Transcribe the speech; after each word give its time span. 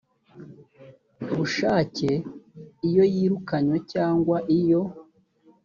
bushake 1.35 2.09
iyo 2.87 3.03
yirukanywe 3.13 3.77
cyangwa 3.91 4.37
iyo 4.59 4.81